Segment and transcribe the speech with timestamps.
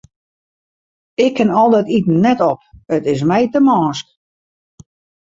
[1.25, 2.59] Ik kin al dat iten net op,
[2.97, 4.05] it is my te mânsk.